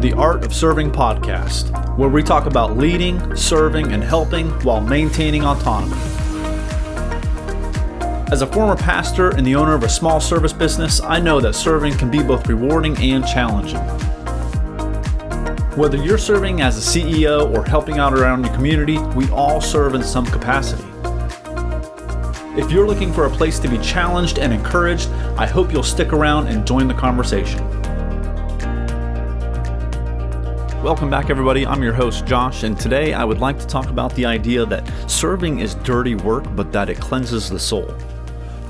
the 0.00 0.14
Art 0.14 0.44
of 0.46 0.54
Serving 0.54 0.90
podcast, 0.90 1.96
where 1.98 2.08
we 2.08 2.22
talk 2.22 2.46
about 2.46 2.78
leading, 2.78 3.36
serving, 3.36 3.92
and 3.92 4.02
helping 4.02 4.48
while 4.64 4.80
maintaining 4.80 5.44
autonomy. 5.44 5.94
As 8.32 8.40
a 8.40 8.46
former 8.46 8.76
pastor 8.76 9.28
and 9.30 9.46
the 9.46 9.54
owner 9.54 9.74
of 9.74 9.82
a 9.82 9.90
small 9.90 10.18
service 10.18 10.54
business, 10.54 11.02
I 11.02 11.20
know 11.20 11.38
that 11.40 11.54
serving 11.54 11.98
can 11.98 12.10
be 12.10 12.22
both 12.22 12.46
rewarding 12.48 12.96
and 12.96 13.26
challenging. 13.26 13.80
Whether 15.76 15.98
you're 15.98 16.16
serving 16.16 16.62
as 16.62 16.78
a 16.78 16.80
CEO 16.80 17.54
or 17.54 17.62
helping 17.64 17.98
out 17.98 18.14
around 18.14 18.44
your 18.44 18.54
community, 18.54 18.98
we 19.14 19.28
all 19.30 19.60
serve 19.60 19.94
in 19.94 20.02
some 20.02 20.24
capacity. 20.24 20.84
If 22.58 22.72
you're 22.72 22.86
looking 22.86 23.12
for 23.12 23.26
a 23.26 23.30
place 23.30 23.58
to 23.58 23.68
be 23.68 23.76
challenged 23.78 24.38
and 24.38 24.50
encouraged, 24.50 25.10
I 25.36 25.46
hope 25.46 25.72
you'll 25.72 25.82
stick 25.82 26.14
around 26.14 26.48
and 26.48 26.66
join 26.66 26.88
the 26.88 26.94
conversation. 26.94 27.79
Welcome 30.82 31.10
back, 31.10 31.28
everybody. 31.28 31.66
I'm 31.66 31.82
your 31.82 31.92
host, 31.92 32.24
Josh, 32.24 32.62
and 32.62 32.78
today 32.80 33.12
I 33.12 33.22
would 33.22 33.38
like 33.38 33.58
to 33.58 33.66
talk 33.66 33.90
about 33.90 34.14
the 34.14 34.24
idea 34.24 34.64
that 34.64 34.90
serving 35.10 35.58
is 35.58 35.74
dirty 35.74 36.14
work, 36.14 36.44
but 36.56 36.72
that 36.72 36.88
it 36.88 36.98
cleanses 36.98 37.50
the 37.50 37.58
soul. 37.58 37.84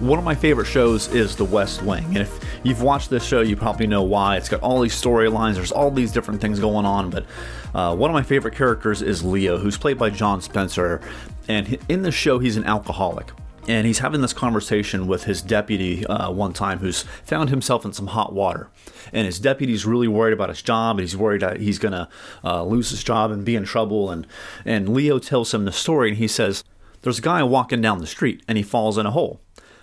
One 0.00 0.18
of 0.18 0.24
my 0.24 0.34
favorite 0.34 0.64
shows 0.64 1.08
is 1.14 1.36
The 1.36 1.44
West 1.44 1.82
Wing, 1.82 2.06
and 2.06 2.16
if 2.16 2.42
you've 2.62 2.80
watched 2.80 3.10
this 3.10 3.26
show, 3.26 3.42
you 3.42 3.56
probably 3.56 3.86
know 3.86 4.04
why. 4.04 4.38
It's 4.38 4.48
got 4.48 4.60
all 4.60 4.80
these 4.80 4.98
storylines, 4.98 5.56
there's 5.56 5.70
all 5.70 5.90
these 5.90 6.10
different 6.10 6.40
things 6.40 6.58
going 6.58 6.86
on, 6.86 7.10
but 7.10 7.26
uh, 7.74 7.94
one 7.94 8.08
of 8.08 8.14
my 8.14 8.22
favorite 8.22 8.54
characters 8.54 9.02
is 9.02 9.22
Leo, 9.22 9.58
who's 9.58 9.76
played 9.76 9.98
by 9.98 10.08
John 10.08 10.40
Spencer, 10.40 11.02
and 11.46 11.76
in 11.90 12.00
the 12.00 12.10
show, 12.10 12.38
he's 12.38 12.56
an 12.56 12.64
alcoholic 12.64 13.32
and 13.68 13.86
he's 13.86 13.98
having 13.98 14.22
this 14.22 14.32
conversation 14.32 15.06
with 15.06 15.24
his 15.24 15.42
deputy 15.42 16.04
uh, 16.06 16.30
one 16.30 16.54
time 16.54 16.78
who's 16.78 17.02
found 17.22 17.50
himself 17.50 17.84
in 17.84 17.92
some 17.92 18.08
hot 18.08 18.32
water. 18.32 18.70
And 19.12 19.26
his 19.26 19.38
deputy's 19.38 19.84
really 19.84 20.08
worried 20.08 20.32
about 20.32 20.48
his 20.48 20.62
job 20.62 20.96
and 20.96 21.00
he's 21.02 21.16
worried 21.16 21.42
that 21.42 21.60
he's 21.60 21.78
going 21.78 21.92
to 21.92 22.08
uh, 22.42 22.64
lose 22.64 22.88
his 22.88 23.04
job 23.04 23.30
and 23.30 23.44
be 23.44 23.54
in 23.54 23.64
trouble. 23.64 24.10
And, 24.10 24.26
and 24.64 24.88
leo 24.88 25.18
tells 25.18 25.52
him 25.52 25.66
the 25.66 25.72
story 25.72 26.08
and 26.08 26.18
he 26.18 26.26
says 26.26 26.64
there's 27.02 27.18
a 27.18 27.22
guy 27.22 27.42
walking 27.42 27.82
down 27.82 27.98
the 27.98 28.06
street 28.06 28.42
and 28.48 28.56
he 28.56 28.64
falls 28.64 28.96
in 28.96 29.04
a 29.04 29.10
hole. 29.10 29.42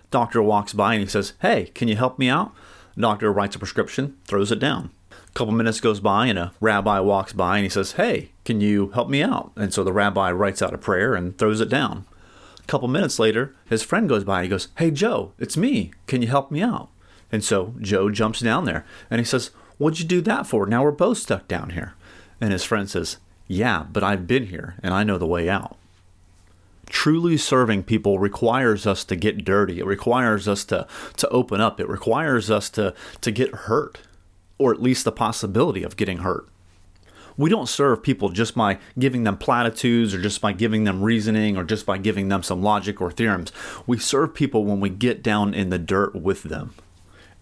Doctor 0.10 0.42
walks 0.42 0.74
by 0.74 0.96
and 0.96 1.04
he 1.04 1.10
says 1.10 1.34
hey 1.42 1.66
can 1.76 1.88
you 1.88 1.96
help 1.96 2.18
me 2.18 2.28
out? 2.28 2.54
Doctor 2.98 3.32
writes 3.32 3.56
a 3.56 3.60
prescription 3.60 4.18
throws 4.28 4.52
it 4.52 4.60
down. 4.60 4.90
A 5.12 5.34
couple 5.34 5.54
minutes 5.54 5.80
goes 5.80 6.00
by 6.00 6.26
and 6.26 6.40
a 6.40 6.54
rabbi 6.60 7.00
walks 7.00 7.34
by 7.34 7.58
and 7.58 7.66
he 7.66 7.70
says 7.70 7.94
hey 7.94 8.32
can 8.46 8.62
you 8.62 8.90
help 8.90 9.10
me 9.10 9.22
out? 9.22 9.52
And 9.56 9.72
so 9.72 9.84
the 9.84 9.94
rabbi 9.94 10.32
writes 10.32 10.64
out 10.64 10.74
a 10.74 10.80
prayer 10.80 11.14
and 11.14 11.38
throws 11.38 11.62
it 11.62 11.70
down 11.70 12.06
a 12.66 12.72
couple 12.72 12.88
minutes 12.88 13.20
later, 13.20 13.54
his 13.70 13.84
friend 13.84 14.10
goes 14.10 14.24
by 14.24 14.42
he 14.42 14.50
goes, 14.50 14.70
Hey, 14.78 14.90
Joe, 14.90 15.34
it's 15.38 15.56
me. 15.56 15.92
Can 16.08 16.24
you 16.24 16.28
help 16.28 16.50
me 16.50 16.64
out? 16.64 16.90
And 17.32 17.44
so 17.44 17.76
Joe 17.80 18.10
jumps 18.10 18.40
down 18.40 18.66
there 18.66 18.86
and 19.12 19.20
he 19.20 19.26
says, 19.26 19.52
What'd 19.78 20.00
you 20.00 20.06
do 20.06 20.22
that 20.22 20.48
for? 20.48 20.66
Now 20.66 20.84
we're 20.84 20.92
both 20.92 21.20
stuck 21.20 21.48
down 21.48 21.72
here. 21.72 21.94
And 22.42 22.52
his 22.52 22.64
friend 22.64 22.90
says, 22.90 23.18
Yeah, 23.48 23.86
but 23.92 24.04
I've 24.04 24.26
been 24.26 24.48
here 24.48 24.76
and 24.82 24.96
I 24.96 25.04
know 25.04 25.20
the 25.20 25.28
way 25.28 25.48
out. 25.48 25.78
Truly 26.88 27.38
serving 27.38 27.84
people 27.84 28.18
requires 28.18 28.88
us 28.88 29.04
to 29.06 29.16
get 29.16 29.46
dirty. 29.46 29.80
It 29.80 29.86
requires 29.86 30.48
us 30.48 30.66
to, 30.66 30.88
to 31.18 31.30
open 31.30 31.62
up. 31.62 31.80
It 31.80 31.90
requires 31.90 32.50
us 32.50 32.70
to, 32.72 32.96
to 33.22 33.32
get 33.32 33.54
hurt, 33.54 34.00
or 34.58 34.74
at 34.74 34.82
least 34.82 35.06
the 35.06 35.12
possibility 35.12 35.84
of 35.84 35.98
getting 35.98 36.20
hurt 36.20 36.48
we 37.38 37.50
don't 37.50 37.68
serve 37.68 38.04
people 38.04 38.30
just 38.30 38.56
by 38.56 38.78
giving 38.98 39.24
them 39.24 39.38
platitudes 39.38 40.14
or 40.14 40.22
just 40.22 40.42
by 40.42 40.54
giving 40.54 40.84
them 40.84 41.02
reasoning 41.02 41.58
or 41.58 41.64
just 41.64 41.86
by 41.86 41.98
giving 41.98 42.30
them 42.30 42.44
some 42.44 42.62
logic 42.62 43.02
or 43.02 43.12
theorems. 43.12 43.52
We 43.86 43.98
serve 43.98 44.34
people 44.34 44.66
when 44.66 44.80
we 44.80 44.90
get 44.90 45.24
down 45.24 45.54
in 45.54 45.70
the 45.70 45.80
dirt 45.80 46.16
with 46.16 46.44
them. 46.44 46.74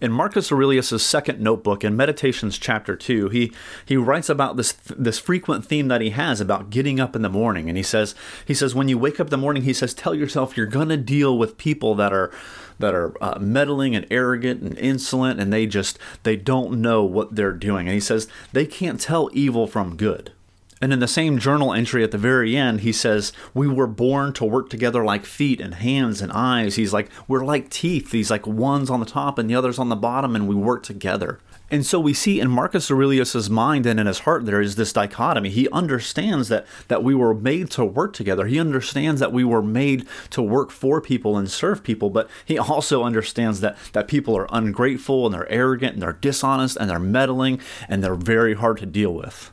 In 0.00 0.10
Marcus 0.10 0.50
Aurelius' 0.50 1.06
second 1.06 1.40
notebook 1.40 1.84
in 1.84 1.96
Meditations 1.96 2.58
chapter 2.58 2.96
2, 2.96 3.28
he, 3.28 3.52
he 3.86 3.96
writes 3.96 4.28
about 4.28 4.56
this 4.56 4.72
this 4.72 5.20
frequent 5.20 5.64
theme 5.64 5.86
that 5.88 6.00
he 6.00 6.10
has 6.10 6.40
about 6.40 6.70
getting 6.70 6.98
up 6.98 7.14
in 7.14 7.22
the 7.22 7.28
morning. 7.28 7.68
And 7.68 7.76
he 7.76 7.82
says, 7.82 8.14
he 8.44 8.54
says, 8.54 8.74
when 8.74 8.88
you 8.88 8.98
wake 8.98 9.20
up 9.20 9.28
in 9.28 9.30
the 9.30 9.36
morning, 9.36 9.62
he 9.62 9.72
says, 9.72 9.94
tell 9.94 10.14
yourself 10.14 10.56
you're 10.56 10.66
gonna 10.66 10.96
deal 10.96 11.38
with 11.38 11.58
people 11.58 11.94
that 11.94 12.12
are 12.12 12.32
that 12.80 12.92
are 12.92 13.14
uh, 13.22 13.38
meddling 13.38 13.94
and 13.94 14.04
arrogant 14.10 14.62
and 14.62 14.76
insolent 14.78 15.40
and 15.40 15.52
they 15.52 15.64
just 15.64 15.96
they 16.24 16.36
don't 16.36 16.82
know 16.82 17.04
what 17.04 17.36
they're 17.36 17.52
doing. 17.52 17.86
And 17.86 17.94
he 17.94 18.00
says 18.00 18.26
they 18.52 18.66
can't 18.66 19.00
tell 19.00 19.30
evil 19.32 19.68
from 19.68 19.96
good. 19.96 20.32
And 20.80 20.92
in 20.92 20.98
the 20.98 21.08
same 21.08 21.38
journal 21.38 21.72
entry 21.72 22.02
at 22.02 22.10
the 22.10 22.18
very 22.18 22.56
end, 22.56 22.80
he 22.80 22.92
says, 22.92 23.32
We 23.54 23.68
were 23.68 23.86
born 23.86 24.32
to 24.34 24.44
work 24.44 24.68
together 24.68 25.04
like 25.04 25.24
feet 25.24 25.60
and 25.60 25.74
hands 25.74 26.20
and 26.20 26.32
eyes. 26.32 26.76
He's 26.76 26.92
like, 26.92 27.10
We're 27.28 27.44
like 27.44 27.70
teeth. 27.70 28.12
He's 28.12 28.30
like 28.30 28.46
one's 28.46 28.90
on 28.90 29.00
the 29.00 29.06
top 29.06 29.38
and 29.38 29.48
the 29.48 29.54
other's 29.54 29.78
on 29.78 29.88
the 29.88 29.96
bottom, 29.96 30.34
and 30.34 30.48
we 30.48 30.54
work 30.54 30.82
together. 30.82 31.40
And 31.70 31.86
so 31.86 31.98
we 31.98 32.12
see 32.12 32.40
in 32.40 32.50
Marcus 32.50 32.90
Aurelius's 32.90 33.48
mind 33.48 33.86
and 33.86 33.98
in 33.98 34.06
his 34.06 34.20
heart 34.20 34.44
there 34.44 34.60
is 34.60 34.76
this 34.76 34.92
dichotomy. 34.92 35.48
He 35.48 35.68
understands 35.70 36.48
that 36.48 36.66
that 36.88 37.02
we 37.02 37.14
were 37.14 37.34
made 37.34 37.70
to 37.72 37.84
work 37.84 38.12
together. 38.12 38.46
He 38.46 38.60
understands 38.60 39.20
that 39.20 39.32
we 39.32 39.44
were 39.44 39.62
made 39.62 40.06
to 40.30 40.42
work 40.42 40.70
for 40.70 41.00
people 41.00 41.38
and 41.38 41.50
serve 41.50 41.82
people, 41.82 42.10
but 42.10 42.28
he 42.44 42.58
also 42.58 43.02
understands 43.02 43.60
that 43.60 43.78
that 43.92 44.08
people 44.08 44.36
are 44.36 44.48
ungrateful 44.50 45.24
and 45.24 45.34
they're 45.34 45.50
arrogant 45.50 45.94
and 45.94 46.02
they're 46.02 46.12
dishonest 46.12 46.76
and 46.76 46.90
they're 46.90 46.98
meddling 46.98 47.58
and 47.88 48.04
they're 48.04 48.14
very 48.14 48.54
hard 48.54 48.76
to 48.78 48.86
deal 48.86 49.14
with. 49.14 49.50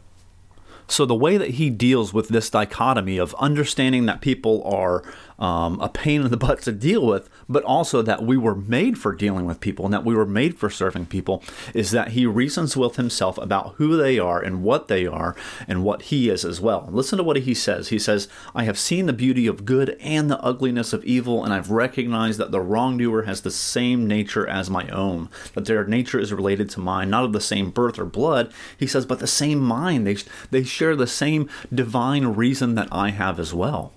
So 0.87 1.05
the 1.05 1.15
way 1.15 1.37
that 1.37 1.51
he 1.51 1.69
deals 1.69 2.13
with 2.13 2.27
this 2.29 2.49
dichotomy 2.49 3.17
of 3.17 3.33
understanding 3.39 4.05
that 4.07 4.21
people 4.21 4.63
are 4.63 5.03
um, 5.39 5.79
a 5.81 5.89
pain 5.89 6.21
in 6.21 6.29
the 6.29 6.37
butt 6.37 6.61
to 6.61 6.71
deal 6.71 7.05
with, 7.05 7.27
but 7.49 7.63
also 7.63 8.03
that 8.03 8.21
we 8.21 8.37
were 8.37 8.53
made 8.53 8.97
for 8.97 9.15
dealing 9.15 9.45
with 9.45 9.59
people 9.59 9.85
and 9.85 9.93
that 9.93 10.05
we 10.05 10.13
were 10.13 10.25
made 10.25 10.59
for 10.59 10.69
serving 10.69 11.07
people, 11.07 11.43
is 11.73 11.89
that 11.91 12.09
he 12.09 12.27
reasons 12.27 12.77
with 12.77 12.97
himself 12.97 13.39
about 13.39 13.73
who 13.77 13.97
they 13.97 14.19
are 14.19 14.39
and 14.39 14.61
what 14.61 14.87
they 14.87 15.07
are 15.07 15.35
and 15.67 15.83
what 15.83 16.03
he 16.03 16.29
is 16.29 16.45
as 16.45 16.61
well. 16.61 16.87
Listen 16.91 17.17
to 17.17 17.23
what 17.23 17.37
he 17.37 17.55
says. 17.55 17.87
He 17.87 17.97
says, 17.97 18.27
I 18.53 18.65
have 18.65 18.77
seen 18.77 19.07
the 19.07 19.13
beauty 19.13 19.47
of 19.47 19.65
good 19.65 19.97
and 19.99 20.29
the 20.29 20.39
ugliness 20.43 20.93
of 20.93 21.03
evil, 21.05 21.43
and 21.43 21.51
I've 21.51 21.71
recognized 21.71 22.39
that 22.39 22.51
the 22.51 22.61
wrongdoer 22.61 23.23
has 23.23 23.41
the 23.41 23.49
same 23.49 24.07
nature 24.07 24.47
as 24.47 24.69
my 24.69 24.87
own, 24.89 25.29
that 25.55 25.65
their 25.65 25.85
nature 25.85 26.19
is 26.19 26.31
related 26.31 26.69
to 26.71 26.79
mine, 26.79 27.09
not 27.09 27.23
of 27.23 27.33
the 27.33 27.41
same 27.41 27.71
birth 27.71 27.97
or 27.97 28.05
blood. 28.05 28.53
He 28.77 28.85
says, 28.85 29.07
but 29.07 29.17
the 29.17 29.25
same 29.25 29.59
mind. 29.59 30.05
They, 30.05 30.17
they 30.51 30.63
share 30.71 30.95
the 30.95 31.07
same 31.07 31.49
divine 31.73 32.27
reason 32.27 32.75
that 32.75 32.87
I 32.91 33.09
have 33.09 33.39
as 33.39 33.53
well. 33.53 33.93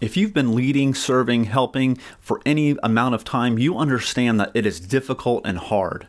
If 0.00 0.16
you've 0.16 0.34
been 0.34 0.54
leading, 0.54 0.94
serving, 0.94 1.44
helping 1.44 1.96
for 2.20 2.40
any 2.44 2.76
amount 2.82 3.14
of 3.14 3.24
time, 3.24 3.58
you 3.58 3.76
understand 3.76 4.38
that 4.40 4.52
it 4.54 4.66
is 4.66 4.80
difficult 4.80 5.46
and 5.46 5.58
hard. 5.58 6.06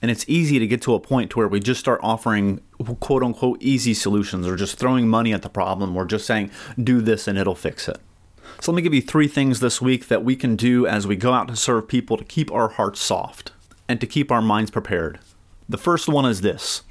And 0.00 0.10
it's 0.10 0.24
easy 0.28 0.58
to 0.58 0.66
get 0.66 0.82
to 0.82 0.94
a 0.94 1.00
point 1.00 1.30
to 1.30 1.38
where 1.38 1.48
we 1.48 1.60
just 1.60 1.80
start 1.80 2.00
offering 2.02 2.60
quote 3.00 3.22
unquote 3.22 3.62
easy 3.62 3.94
solutions 3.94 4.46
or 4.46 4.56
just 4.56 4.78
throwing 4.78 5.08
money 5.08 5.32
at 5.32 5.42
the 5.42 5.48
problem 5.48 5.96
or 5.96 6.04
just 6.04 6.26
saying, 6.26 6.50
do 6.82 7.00
this 7.00 7.28
and 7.28 7.38
it'll 7.38 7.54
fix 7.54 7.88
it. 7.88 7.98
So 8.60 8.72
let 8.72 8.76
me 8.76 8.82
give 8.82 8.94
you 8.94 9.02
three 9.02 9.28
things 9.28 9.60
this 9.60 9.80
week 9.80 10.08
that 10.08 10.24
we 10.24 10.36
can 10.36 10.56
do 10.56 10.86
as 10.86 11.06
we 11.06 11.16
go 11.16 11.32
out 11.32 11.48
to 11.48 11.56
serve 11.56 11.88
people 11.88 12.16
to 12.16 12.24
keep 12.24 12.50
our 12.52 12.68
hearts 12.68 13.00
soft 13.00 13.52
and 13.88 14.00
to 14.00 14.06
keep 14.06 14.30
our 14.30 14.42
minds 14.42 14.70
prepared. 14.70 15.20
The 15.68 15.78
first 15.78 16.08
one 16.08 16.26
is 16.26 16.40
this 16.40 16.82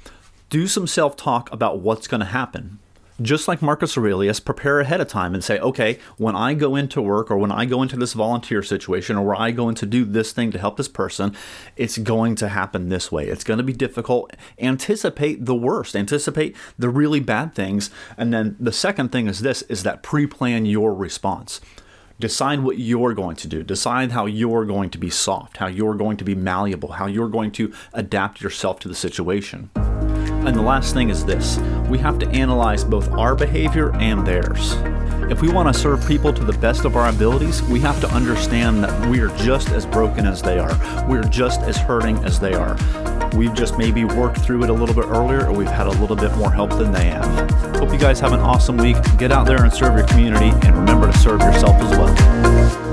do 0.52 0.66
some 0.66 0.86
self 0.86 1.16
talk 1.16 1.50
about 1.50 1.80
what's 1.80 2.06
going 2.06 2.20
to 2.20 2.26
happen 2.26 2.78
just 3.20 3.46
like 3.46 3.62
Marcus 3.62 3.96
Aurelius, 3.96 4.40
prepare 4.40 4.80
ahead 4.80 5.00
of 5.00 5.06
time 5.06 5.32
and 5.32 5.44
say, 5.44 5.58
okay, 5.60 5.98
when 6.16 6.34
I 6.34 6.54
go 6.54 6.74
into 6.74 7.00
work 7.00 7.30
or 7.30 7.36
when 7.36 7.52
I 7.52 7.66
go 7.66 7.80
into 7.82 7.96
this 7.96 8.14
volunteer 8.14 8.62
situation 8.62 9.16
or 9.16 9.24
where 9.24 9.40
I 9.40 9.52
go 9.52 9.68
in 9.68 9.76
to 9.76 9.86
do 9.86 10.04
this 10.04 10.32
thing 10.32 10.50
to 10.50 10.58
help 10.58 10.76
this 10.76 10.88
person, 10.88 11.36
it's 11.76 11.98
going 11.98 12.34
to 12.36 12.48
happen 12.48 12.88
this 12.88 13.12
way. 13.12 13.28
It's 13.28 13.44
going 13.44 13.58
to 13.58 13.64
be 13.64 13.74
difficult. 13.74 14.32
Anticipate 14.58 15.44
the 15.44 15.54
worst, 15.54 15.94
anticipate 15.94 16.56
the 16.76 16.88
really 16.88 17.20
bad 17.20 17.54
things. 17.54 17.90
And 18.16 18.32
then 18.32 18.56
the 18.58 18.72
second 18.72 19.12
thing 19.12 19.28
is 19.28 19.40
this 19.40 19.62
is 19.62 19.84
that 19.84 20.02
pre-plan 20.02 20.66
your 20.66 20.92
response. 20.92 21.60
Decide 22.18 22.60
what 22.60 22.78
you're 22.78 23.14
going 23.14 23.36
to 23.36 23.48
do. 23.48 23.62
Decide 23.62 24.12
how 24.12 24.26
you're 24.26 24.64
going 24.64 24.90
to 24.90 24.98
be 24.98 25.10
soft, 25.10 25.58
how 25.58 25.66
you're 25.66 25.94
going 25.94 26.16
to 26.16 26.24
be 26.24 26.34
malleable, 26.34 26.92
how 26.92 27.06
you're 27.06 27.28
going 27.28 27.52
to 27.52 27.72
adapt 27.92 28.40
yourself 28.40 28.80
to 28.80 28.88
the 28.88 28.94
situation. 28.94 29.70
And 30.44 30.56
the 30.56 30.62
last 30.62 30.92
thing 30.92 31.08
is 31.08 31.24
this 31.24 31.58
we 31.88 31.98
have 31.98 32.18
to 32.18 32.28
analyze 32.30 32.84
both 32.84 33.10
our 33.12 33.34
behavior 33.34 33.94
and 33.96 34.26
theirs. 34.26 34.74
If 35.30 35.40
we 35.40 35.50
want 35.50 35.72
to 35.72 35.80
serve 35.80 36.06
people 36.06 36.32
to 36.32 36.44
the 36.44 36.52
best 36.54 36.84
of 36.84 36.96
our 36.96 37.08
abilities, 37.08 37.62
we 37.62 37.78
have 37.80 38.00
to 38.00 38.08
understand 38.08 38.82
that 38.82 39.08
we 39.08 39.20
are 39.20 39.28
just 39.38 39.70
as 39.70 39.86
broken 39.86 40.26
as 40.26 40.42
they 40.42 40.58
are. 40.58 40.76
We're 41.08 41.22
just 41.22 41.60
as 41.62 41.76
hurting 41.76 42.18
as 42.24 42.40
they 42.40 42.54
are. 42.54 42.76
We've 43.36 43.54
just 43.54 43.78
maybe 43.78 44.04
worked 44.04 44.38
through 44.38 44.64
it 44.64 44.70
a 44.70 44.72
little 44.72 44.94
bit 44.94 45.06
earlier, 45.06 45.46
or 45.46 45.52
we've 45.52 45.68
had 45.68 45.86
a 45.86 45.90
little 45.90 46.16
bit 46.16 46.36
more 46.36 46.50
help 46.50 46.70
than 46.70 46.92
they 46.92 47.04
have. 47.04 47.50
Hope 47.76 47.92
you 47.92 47.98
guys 47.98 48.20
have 48.20 48.32
an 48.32 48.40
awesome 48.40 48.76
week. 48.76 48.96
Get 49.16 49.32
out 49.32 49.46
there 49.46 49.62
and 49.62 49.72
serve 49.72 49.96
your 49.96 50.06
community, 50.08 50.50
and 50.66 50.76
remember 50.76 51.10
to 51.10 51.16
serve 51.18 51.40
yourself 51.40 51.76
as 51.76 51.90
well. 51.96 52.91